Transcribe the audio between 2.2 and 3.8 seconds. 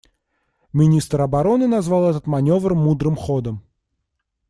маневр мудрым ходом.